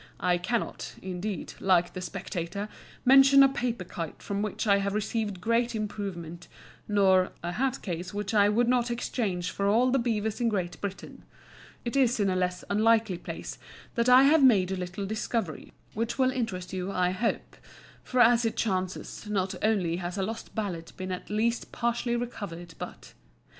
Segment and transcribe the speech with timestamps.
[0.19, 2.69] I cannot, indeed, like the "Spectator,"
[3.05, 6.47] "mention a paper kite from which I have received great improvement,"
[6.87, 10.81] nor "a hat case which I would not exchange for all the beavers in Great
[10.81, 11.21] Britain."
[11.85, 13.59] It is in a less unlikely place
[13.93, 17.55] that I have made a little discovery which will interest you, I hope;
[18.03, 22.73] for as it chances, not only has a lost ballad been at least partially recovered,
[22.79, 23.13] but